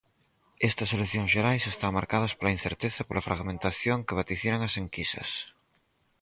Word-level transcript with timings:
Estas 0.69 0.89
eleccións 0.97 1.31
xerais 1.35 1.63
están 1.73 1.95
marcadas 1.99 2.35
pola 2.37 2.55
incerteza 2.57 2.97
e 3.01 3.07
pola 3.07 3.25
fragmentación 3.27 3.97
que 4.05 4.17
vaticinan 4.19 4.61
as 4.67 4.75
enquisas. 4.83 5.29